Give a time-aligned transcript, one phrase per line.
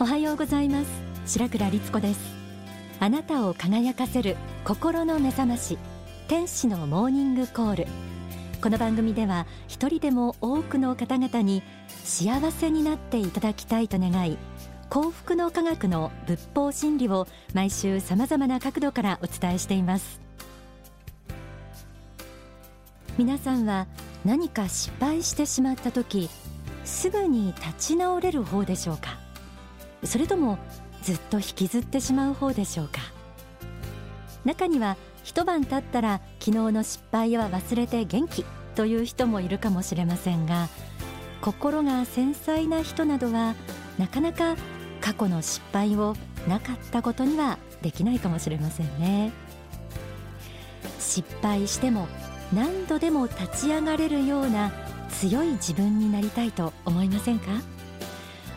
[0.00, 0.90] おはようございます。
[1.24, 2.20] 白倉律子です。
[2.98, 5.78] あなたを輝かせる心の目覚まし。
[6.26, 7.86] 天使のモーニングコール。
[8.60, 11.62] この番組では一人でも多くの方々に
[12.02, 14.36] 幸せになっていただきたいと願い
[14.88, 20.20] 幸福の科学の仏法真理を毎週様々な角度からお伝えしています。
[23.16, 23.86] 皆さんは
[24.24, 26.28] 何か失敗してしまった時
[26.84, 29.22] すぐに立ち直れる方でしょうか？
[30.04, 30.58] それとも
[31.02, 33.00] ずっと引きずってしまう方でしょうか？
[34.44, 38.44] 中には一晩経ったら昨日の失敗は忘れて元気
[38.74, 40.68] という人もいるかもしれませんが
[41.40, 43.54] 心が繊細な人などは
[43.98, 44.56] なかなか
[45.00, 46.14] 過去の失敗を
[46.48, 49.32] なかったことにはできないかもしれませんね。
[50.98, 52.08] 失敗しても
[52.52, 54.72] 何度でも立ち上がれるような
[55.10, 57.46] 強い自分になりたいと思いませんか？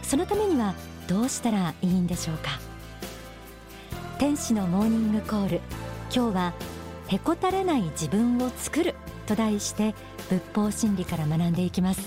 [0.01, 0.73] そのためには
[1.07, 2.59] どうしたらいいんでしょうか？
[4.19, 5.61] 天使のモーニングコール。
[6.13, 6.53] 今日は
[7.07, 8.95] へこたれない自分を作る。
[9.25, 9.93] と題して
[10.29, 12.01] 仏法真理から学んでいきます。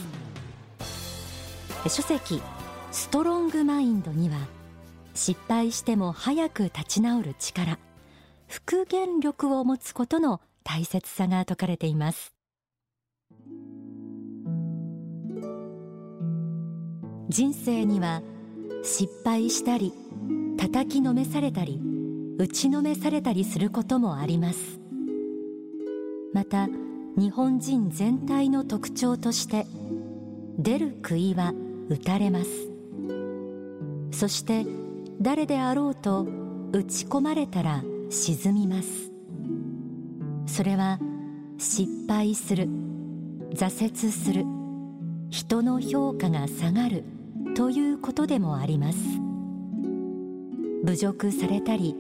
[1.88, 2.42] 書籍
[2.92, 4.36] ストロングマインドには
[5.14, 7.78] 失敗しても早く立ち直る力
[8.48, 12.34] 復元力を持つことの大切さが説かれています。
[17.28, 18.22] 人生には
[18.82, 19.92] 失敗したり
[20.56, 21.80] 叩きのめされたり
[22.38, 24.80] 打ちのめされたりすることもあります。
[26.32, 26.68] また
[27.16, 29.66] 日本人全体の特徴として
[30.58, 31.52] 出る杭は
[31.88, 32.50] 打たれます。
[34.12, 34.64] そして
[35.20, 36.26] 誰であろうと
[36.72, 39.10] 打ち込まれたら沈みます。
[40.46, 40.98] それは
[41.58, 42.68] 失敗する
[43.54, 44.44] 挫折する
[45.30, 47.04] 人の評価が下がる
[47.54, 48.98] ということでもあります。
[50.84, 51.94] 侮辱されたり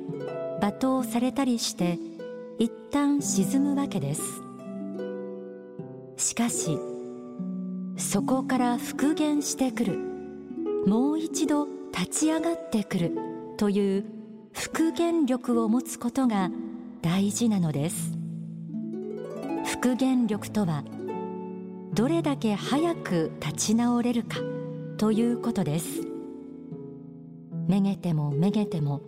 [0.60, 1.98] 罵倒されたりして
[2.58, 4.22] 一旦沈むわけです。
[6.16, 6.78] しかし
[7.96, 9.98] そこから復元してくる。
[10.86, 13.16] もう一度立ち上がってくる。
[13.56, 14.04] という
[14.54, 16.50] 復元力を持つことが
[17.02, 18.16] 大事なのです。
[19.66, 20.82] 復元力とは
[21.92, 24.36] どれだけ早く立ち直れるか。
[25.00, 26.02] ということです。
[27.66, 29.00] めげてもめげても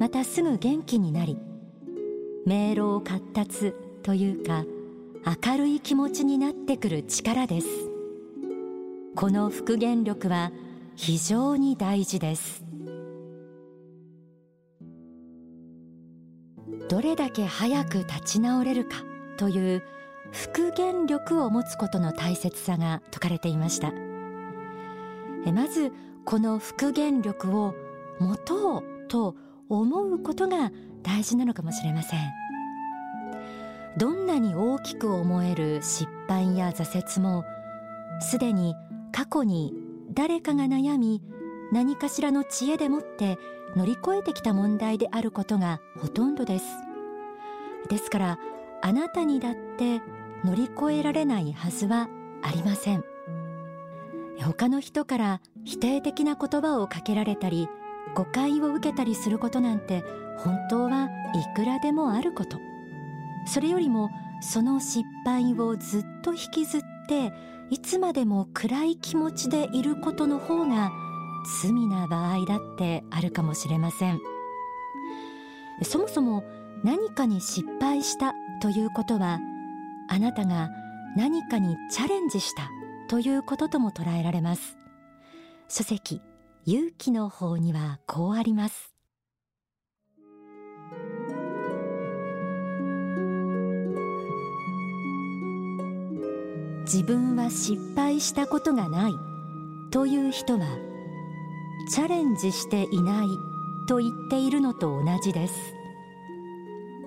[0.00, 1.36] またすぐ元気になり
[2.46, 4.64] 迷路を滑達というか
[5.44, 7.66] 明るい気持ちになってくる力です。
[9.14, 10.50] この復元力は
[10.96, 12.64] 非常に大事です。
[16.88, 19.02] どれだけ早く立ち直れるか
[19.36, 19.82] という
[20.32, 23.92] 復元力を持つことの大切さが説かれていました。
[25.52, 25.92] まず
[26.24, 27.74] この復元力を
[28.18, 29.36] 持とうと
[29.68, 30.70] 思うことが
[31.02, 32.20] 大事なのかもしれません。
[33.96, 37.44] どんなに大きく思える失敗や挫折も
[38.20, 38.74] すでに
[39.12, 39.72] 過去に
[40.12, 41.22] 誰かが悩み
[41.72, 43.38] 何かしらの知恵でもって
[43.76, 46.66] 乗り越えてきた問題であることがほとんどです。
[47.88, 48.38] ですから
[48.82, 50.00] あなたにだって
[50.44, 52.08] 乗り越えられないはずは
[52.42, 53.04] ありません。
[54.40, 57.68] 他の人から否定的な言葉をかけられたり
[58.14, 60.04] 誤解を受けたりすることなんて
[60.38, 62.58] 本当はいくらでもあること。
[63.46, 67.32] それよりもその失敗をずっと引きずって
[67.70, 70.90] いつまでも暗い気持ちでいることの方が
[71.62, 74.20] 罪な場合だってあるかもしれません。
[75.82, 76.44] そもそも
[76.82, 79.40] 何かに失敗したということは
[80.08, 80.70] あなたが
[81.16, 82.70] 何かにチャレンジした。
[83.08, 84.76] ということとも捉えられます。
[85.68, 86.20] 書籍
[86.66, 88.94] 勇気の方にはこうあります。
[96.84, 99.12] 自分は失敗したことがない。
[99.90, 100.66] という人は
[101.90, 103.26] チャレンジしていない
[103.86, 105.54] と言っているのと同じです。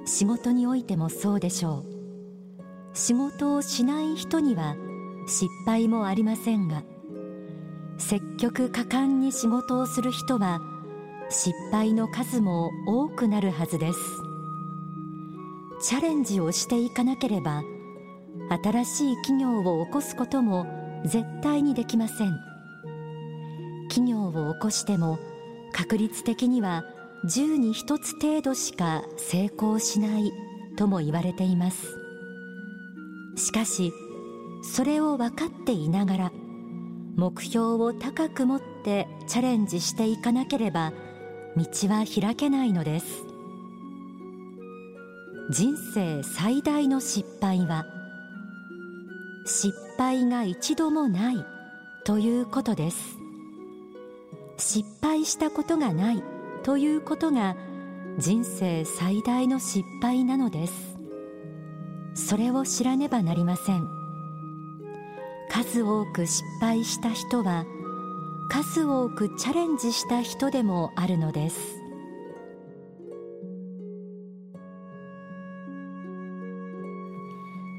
[0.05, 1.85] 仕事においてもそうでしょう。
[2.93, 4.75] 仕事をしない人には
[5.27, 6.83] 失敗もありませんが
[7.97, 10.62] 積極果敢に仕事をする人は
[11.29, 14.00] 失敗の数も多くなるはずです。
[15.81, 17.63] チャレンジをしていかなければ
[18.63, 20.65] 新しい企業を起こすことも
[21.06, 22.31] 絶対にできません。
[23.89, 25.19] 企業を起こしても
[25.74, 26.83] 確率的には
[27.25, 30.31] 10に1つ程度しか成功しない
[30.77, 31.88] とも言われています。
[33.35, 33.91] しかし
[34.73, 36.31] それを分かっていながら
[37.15, 40.91] 目標を高く持ってチャレンジしていかなければ
[41.55, 43.25] 道は開けないのです。
[45.49, 47.85] 人生最大の失敗は
[49.45, 51.45] 失敗が一度もない
[52.03, 53.17] ということです。
[54.57, 56.23] 失敗したことがない
[56.63, 57.55] ということが
[58.19, 60.97] 人生最大の失敗なのです。
[62.13, 63.96] それを知らねばなりません。
[65.63, 67.65] 数多く失敗した人は
[68.48, 71.81] 数多くチャレンジした人でもあるのです。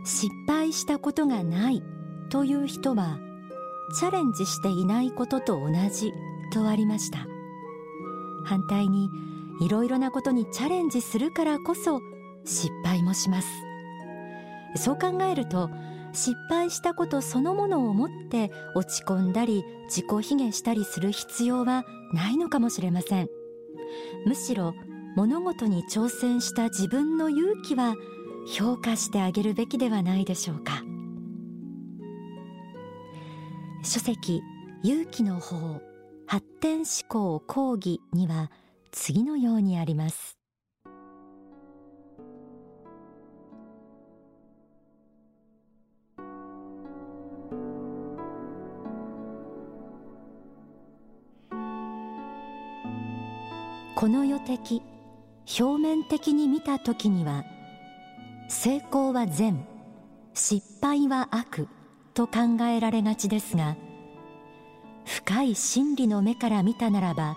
[0.05, 1.85] 失敗したことがない
[2.31, 3.21] という人は
[3.97, 6.13] チャレンジしていないことと同じ
[6.53, 7.29] とありました。
[8.45, 9.09] 反対に
[9.61, 12.01] いろいろなことにチャレンジするからこそ
[12.45, 13.49] 失敗もします。
[14.75, 15.71] そう考えると
[16.13, 23.29] 失敗したことそのものを思って落ち込んだり自己卑下したりする必要はないのかもしれません。
[24.27, 24.75] むしろ
[25.17, 27.95] 物事に挑戦した自分の勇気は
[28.47, 30.83] 評価してあげるべきではないでしょうか。
[33.83, 34.43] 書籍
[34.83, 35.81] 勇気の法
[36.27, 38.51] 発展思考講義には
[38.91, 40.38] 次のようにあります。
[53.99, 54.81] この世的
[55.59, 57.43] 表面的に見た時には
[58.49, 59.67] 成功は善
[60.35, 61.67] 失敗は悪
[62.15, 63.75] と考えられがちですが
[65.05, 67.37] 深い真理の目から見たならば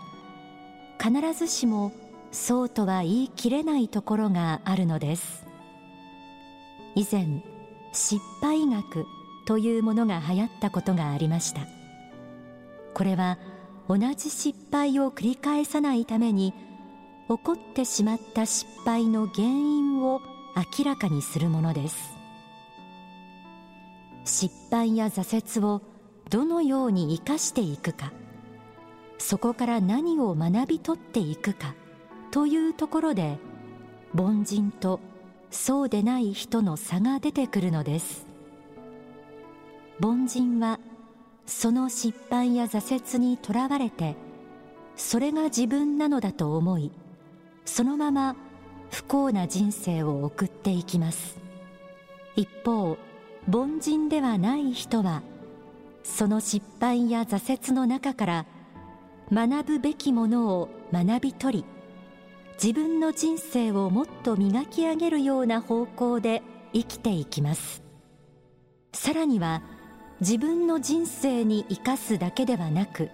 [1.04, 1.94] 必ずしも
[2.31, 5.48] そうとは言い切れないところがあるのです。
[6.94, 7.42] 以前
[7.92, 9.08] 失敗学
[9.48, 11.62] というものが流行ったことがありました。
[12.94, 13.40] これは
[13.92, 16.54] 同じ失敗を繰り返さないために
[17.28, 20.22] 起こってしまった失敗の原因を
[20.80, 22.14] 明らかにするものです。
[24.24, 25.82] 失敗や挫折を
[26.30, 28.14] どのように生かしていくか
[29.18, 31.76] そこから何を学び取っていくか
[32.30, 33.40] というところで
[34.16, 35.02] 凡人と
[35.50, 38.26] そうでない人の差が出てくるのです。
[40.02, 40.80] 凡人は
[41.51, 44.15] その失敗や挫折にとらわれて
[44.95, 46.92] それが自分なのだと思い
[47.65, 48.38] そのまま
[48.89, 51.39] 不幸な人生を送っていきます。
[52.36, 52.98] 一方
[53.51, 55.24] 凡人ではない人は
[56.03, 58.45] その失敗や挫折の中から
[59.31, 61.65] 学ぶべきものを学び取り
[62.53, 66.44] 自分の人生をもっと磨き上げるような方向で
[66.74, 67.83] 生きていきます。
[68.94, 69.62] さらには
[70.22, 73.10] 自分の人生に生かすだけではなく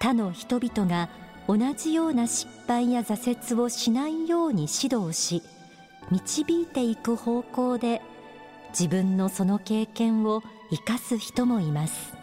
[0.00, 1.10] 他の人々が
[1.46, 5.42] 同じような失敗や挫折をしないように指導し
[6.10, 8.00] 導いていく方向で
[8.70, 12.14] 自分のその経験を生かす人もいます。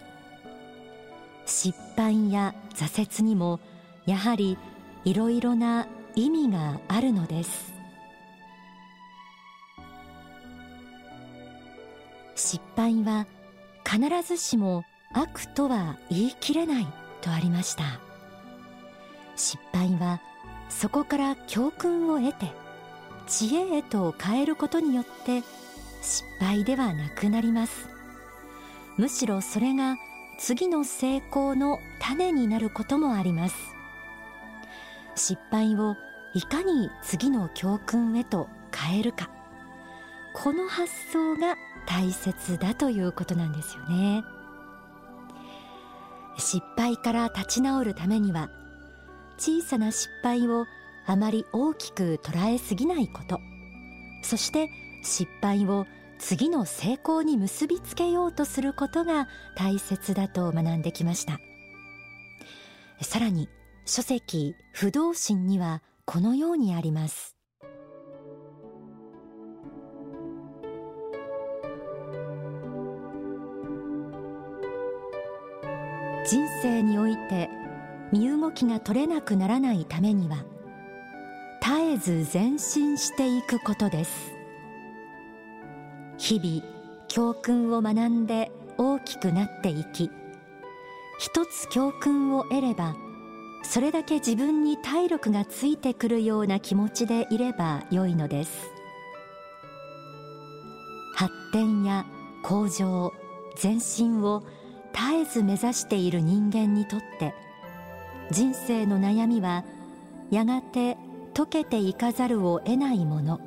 [1.45, 3.59] 失敗や挫折にも
[4.05, 4.57] やはり
[5.05, 7.73] いろいろな意味があるのです。
[12.35, 13.25] 失敗は
[13.85, 16.87] 必ずしも悪とは言い切れない
[17.21, 17.83] とありました。
[19.35, 20.19] 失敗は
[20.69, 22.51] そこから教訓を得て
[23.27, 25.43] 知恵へと変えることによって
[26.01, 27.87] 失敗ではなくなります。
[28.97, 29.97] むしろそれが
[30.37, 33.55] 次の成功の種になることもあります。
[35.15, 35.95] 失敗を
[36.33, 39.29] いかに次の教訓へと変えるか。
[40.33, 41.55] この発想が
[41.87, 44.23] 大切だということなんですよね。
[46.37, 48.49] 失敗から立ち直るためには
[49.37, 50.65] 小さな失敗を
[51.05, 53.39] あまり大きく捉えすぎないこと。
[54.23, 54.69] そして
[55.03, 55.85] 失敗を
[56.17, 61.39] 次の成功に結びつけようとすることが大切だと学んできました。
[63.01, 63.49] さらに
[63.85, 67.32] 書籍不動心にはこのようにあります。
[76.25, 77.49] 人生において
[78.11, 80.37] 身動きが取れなくならないためには
[81.61, 84.33] 絶えず前進していくことです。
[86.17, 86.73] 日々
[87.07, 90.09] 教訓を学んで大きくなっていき
[91.19, 92.95] 一つ教訓を得れば
[93.63, 98.71] それだけ自分に体力がついてくるような気持ちでいればよいのです。
[101.15, 102.05] 発展や
[102.43, 103.13] 向上
[103.61, 104.43] 前進を
[104.93, 107.33] 絶えず目指している人間にとって
[108.31, 109.65] 人生の悩みは
[110.31, 110.97] やがて
[111.33, 113.39] 解けていかざるを得ないもの。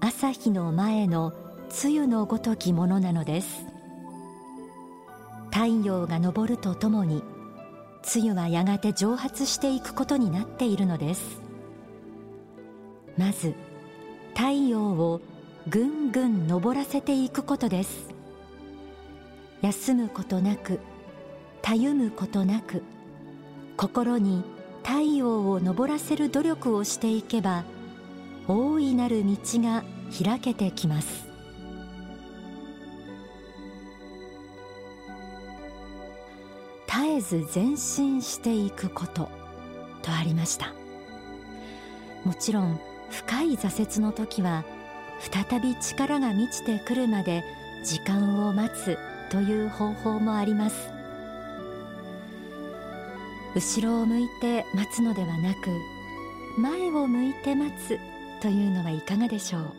[0.00, 1.32] 朝日の前の
[1.70, 3.66] 露のごときものなのです。
[5.50, 7.22] 太陽が昇るとともに
[8.02, 11.40] 露はやがて蒸発していくことになっているのです。
[13.16, 13.54] まず
[14.34, 15.20] 太陽を
[15.68, 18.17] ぐんぐん昇らせていくことです。
[19.62, 20.80] 休むことなく
[21.62, 22.82] たゆむことなく
[23.76, 24.44] 心に
[24.84, 27.64] 太陽を昇らせる努力をしていけば
[28.46, 29.84] 大いなる道が
[30.24, 31.28] 開けてきます。
[36.86, 39.28] 絶えず前進していくこと
[40.02, 40.72] とありました。
[42.24, 44.64] もちろん深い挫折の時は
[45.20, 47.44] 再び力が満ちてくるまで
[47.84, 48.98] 時間を待つ
[49.30, 50.90] という方法もあります。
[53.54, 55.70] 後ろを向いて待つのではなく
[56.58, 57.98] 前を向いて待つ
[58.40, 59.72] というのはいかがでしょう。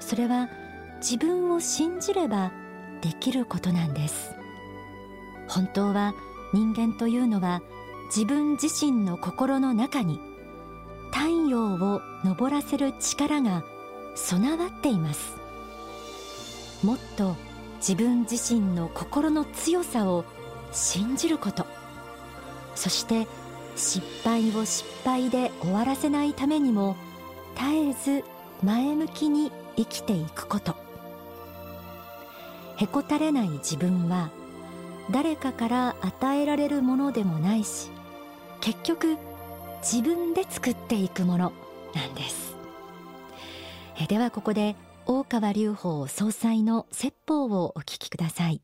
[0.00, 0.48] それは
[1.00, 2.52] 自分を信じれば
[3.02, 4.32] できることなんです。
[5.48, 6.14] 本当は
[6.52, 7.62] 人間というのは
[8.06, 10.18] 自分自身の心の中に
[11.12, 13.64] 太陽を昇らせる力が
[14.14, 15.36] 備わっています。
[16.82, 17.36] もっと
[17.78, 20.24] 自分自身の心の強さを
[20.72, 21.66] 信じること。
[22.74, 23.26] そして
[23.76, 26.96] 失敗を失敗で終わらせないためにも
[27.56, 28.24] 絶えず
[28.62, 30.76] 前向きに生きていくこと。
[32.76, 34.30] へこたれない自分は
[35.10, 37.90] 誰かから与えられるものでもないし
[38.60, 39.16] 結局
[39.80, 41.52] 自分で作っていくもの
[41.94, 42.56] なんです。
[44.00, 44.76] えではここで
[45.10, 48.60] 大川隆法総裁の説法をお聞きください。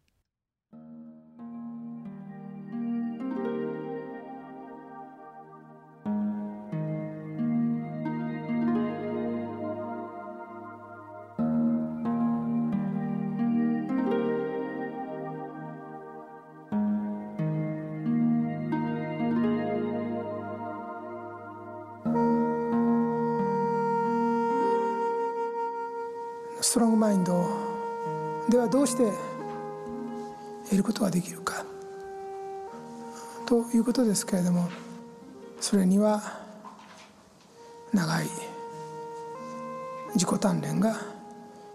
[26.75, 27.47] ストロングマインド
[28.49, 29.05] ではどうして
[30.65, 31.65] 得ることができるか。
[33.47, 34.69] ということですけれども
[35.61, 36.21] それには
[37.93, 38.27] 長い
[40.15, 40.97] 自己鍛錬が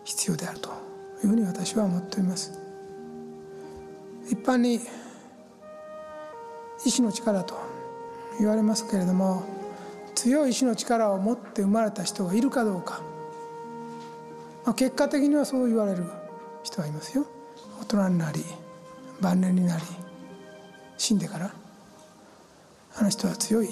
[0.03, 0.73] 必要であるとい
[1.23, 2.59] うふうに私は思っております。
[4.29, 4.81] 一般に
[6.85, 7.55] 意志の力と
[8.37, 9.45] 言われますけれども
[10.13, 13.08] 強い意志の力を持って生まれた人がいるかどうか。
[14.65, 16.03] まあ、結果的にはそう言われる
[16.63, 17.25] 人はいますよ。
[17.81, 18.43] 大人になり
[19.19, 19.83] 晩年になり
[20.97, 21.51] 死んでから
[22.95, 23.69] あの人は強い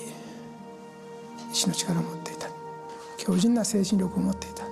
[1.52, 2.48] 意志の力を持っていた。
[3.18, 4.64] 強靭な精神力を持っていた。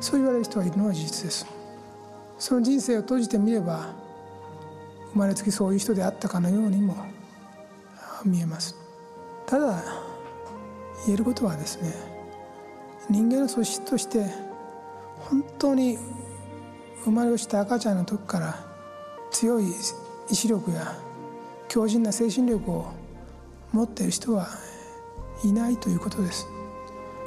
[0.00, 1.46] そう言われる人がいるのは事実です。
[2.38, 3.92] その人生を閉じてみれば
[5.12, 6.96] 生まれつきそういう人であったかのようにも
[8.24, 8.76] 見えます。
[9.46, 9.82] ただ
[11.06, 11.92] 言えることはですね
[13.10, 14.26] 人間の素質として
[15.20, 15.98] 本当に
[17.04, 18.64] 生まれ落ちた赤ちゃんの時から
[19.30, 19.72] 強い
[20.30, 20.96] 意志力や
[21.68, 22.92] 強靭な精神力を
[23.72, 24.48] 持っている人は
[25.44, 26.46] いないということです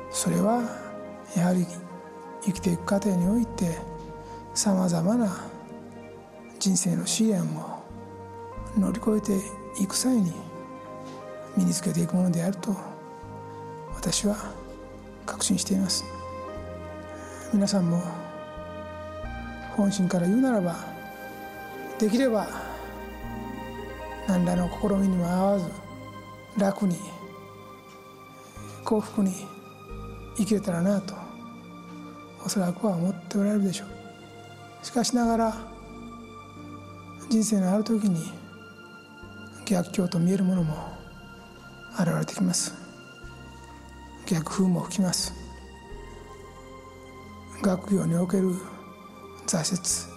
[0.10, 0.64] それは
[1.36, 1.66] やはり
[2.44, 3.78] 生きていく過程において
[4.54, 5.46] さまざまな
[6.60, 7.84] 人生の試練を
[8.78, 10.34] 乗り越えていく際に
[11.58, 12.76] 身につけていくものであると
[13.96, 14.36] 私は
[15.26, 16.21] 確信しています。
[17.54, 18.02] 皆さんも
[19.76, 20.74] 本心から言うならば
[22.00, 22.48] できれば
[24.26, 25.66] 何らの試みにも合わず
[26.58, 26.96] 楽に
[28.86, 29.34] 幸福に
[30.38, 31.14] 生きれたらなと
[32.46, 34.86] おそらくは思っておられるでしょう。
[34.86, 35.54] しかしながら
[37.30, 38.32] 人生のある時に
[39.66, 40.74] 逆境と見えるものも
[42.00, 42.74] 現れてきます。
[44.26, 45.41] 逆風も吹きます。
[47.62, 48.56] 学業における
[49.46, 50.12] 挫折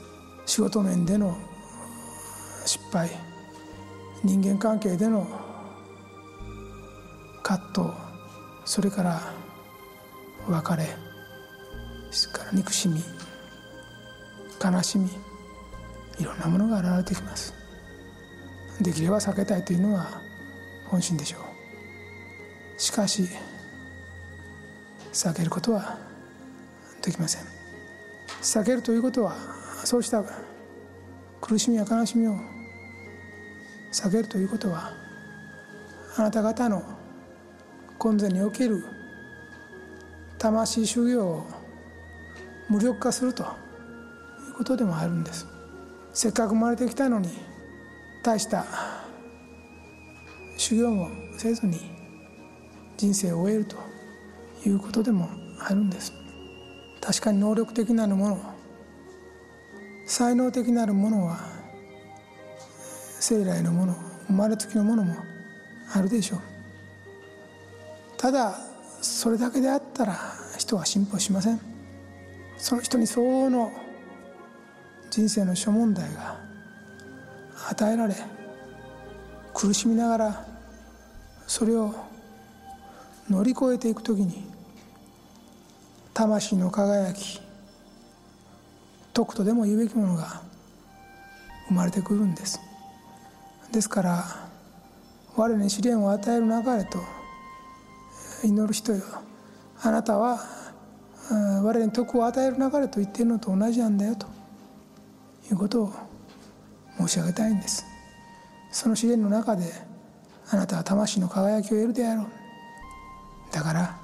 [0.46, 1.36] 仕事面での
[2.64, 3.10] 失敗
[4.22, 5.26] 人間関係での
[7.42, 7.88] 葛藤
[8.64, 9.20] それから
[10.48, 10.88] 別れ
[12.10, 13.02] それから憎しみ
[14.64, 15.10] 悲しみ
[16.18, 17.52] いろんなものが現れてきます。
[18.80, 20.06] できれば避けたいというのは
[20.88, 22.80] 本心でしょう。
[22.80, 23.28] しかし
[25.12, 25.98] 避けることは
[27.04, 27.42] できません。
[28.40, 29.37] 避けるということは
[29.84, 30.25] そうした
[31.40, 32.37] 苦しみや悲しみを
[33.92, 34.92] 避けるということは
[36.16, 36.82] あなた方の
[37.99, 38.84] 今世における
[40.38, 41.46] 魂修行を
[42.70, 43.46] 無力化するとい
[44.50, 45.46] うことでもあるんです。
[46.14, 47.28] せっかく生まれてきたのに
[48.23, 48.64] 大した
[50.56, 51.78] 修行もせずに
[52.96, 53.76] 人生を終えると
[54.64, 55.28] いうことでも
[55.61, 56.23] あるんです。
[57.04, 58.54] 確かに能力的なるもの
[60.06, 61.38] 才能的なるものは
[63.20, 63.94] 生来のもの
[64.26, 65.14] 生まれつきのものも
[65.94, 66.40] あるでしょう。
[68.16, 68.58] ただ
[69.02, 70.16] それだけであったら
[70.58, 71.61] 人は進歩しません。
[72.56, 73.70] その人に相応の
[75.11, 76.40] 人生の諸問題が
[77.68, 78.14] 与えられ
[79.52, 80.46] 苦しみながら
[81.46, 81.94] それを
[83.28, 84.53] 乗り越えていくときに
[86.14, 87.40] 魂の輝き
[89.12, 90.42] 徳とでも言うべきものが
[91.66, 92.61] 生まれてくるんです。
[93.73, 94.25] ですから
[95.35, 97.00] 我に試練を与える流れと
[98.44, 99.02] 祈る人よ。
[99.83, 100.38] あなたは
[101.64, 104.28] 我に徳を与える流れと言っているのと同じなんだよと
[105.50, 105.92] いうことを
[106.97, 107.85] 申し上げたいんです。
[108.71, 109.64] その試練の中で
[110.49, 112.26] あなたは魂の輝きを得るであろう。
[113.50, 113.97] だから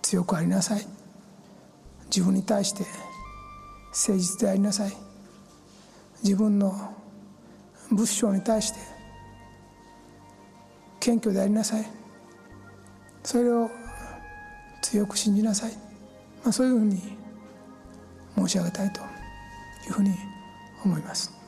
[0.00, 0.99] 強くありなさい。
[2.14, 2.84] 自分に対して
[3.90, 4.92] 誠実でありなさい。
[6.22, 6.94] 自分の
[7.90, 8.78] 仏性に対して
[10.98, 11.86] 謙虚でありなさい。
[13.22, 13.70] それを
[14.82, 15.72] 強く信じなさい、
[16.42, 17.16] まあ、そういうふうに
[18.36, 19.04] 申し上げたいとい
[19.90, 20.14] うふうに
[20.84, 21.39] 思います。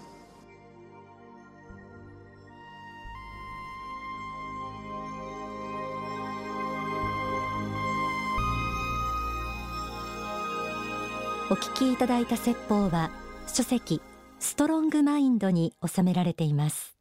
[11.53, 13.11] お聞きいただいた説法は
[13.47, 14.01] 書籍
[14.39, 16.97] ストロングマインドに収められています。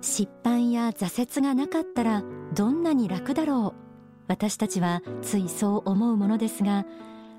[0.00, 2.22] 失敗や挫折がなかったら
[2.54, 3.80] どんなに楽だろう。
[4.28, 6.86] 私たちはついそう思うものですが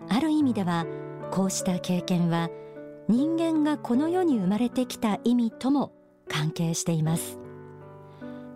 [0.09, 0.85] ある意味では
[1.31, 2.49] こうした経験は
[3.07, 5.93] 人間がこの世に生まれてきた意味とも
[6.27, 7.39] 関係しています。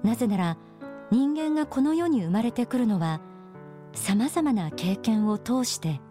[0.04, 0.58] なぜなら
[1.10, 3.22] 人間がこの世に生まれてくるのは
[3.94, 6.02] さまざまな経験を通して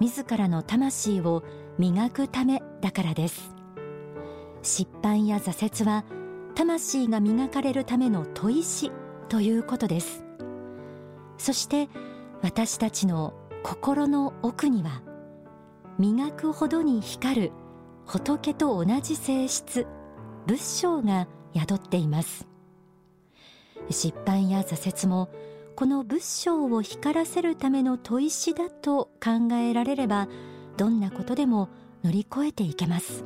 [0.00, 1.42] 自らの魂を
[1.78, 3.54] 磨くためだからです。
[4.62, 6.04] 失敗や挫折は
[6.54, 8.90] 魂が磨かれるための砥石
[9.28, 10.24] ということです。
[11.38, 11.88] そして
[12.42, 15.02] 私たちの心の奥には
[15.98, 17.52] 磨くほどに光る
[18.06, 19.86] 仏と同じ性質
[20.46, 22.46] 仏性が宿っています。
[23.90, 25.30] 失敗や挫折も
[25.80, 30.28] この仏性を光らせるための砥石だと考えられれば
[30.76, 31.70] どんなことでも
[32.04, 33.24] 乗り越えていけます。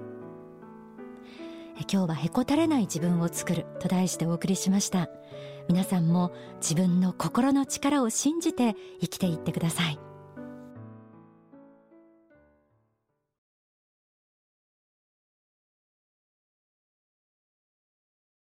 [1.93, 5.09] 今日はへこたれない自分を作ると題してお送りしました。
[5.69, 9.99] 皆さんも自分の心の力を信じて生きていってください。